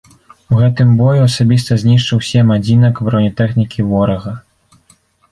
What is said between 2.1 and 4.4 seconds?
сем адзінак бронетэхнікі ворага.